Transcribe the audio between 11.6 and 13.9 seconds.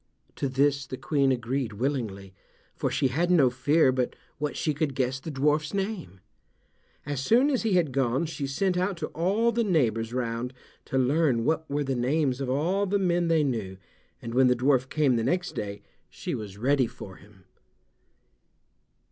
were the names of all the men they knew,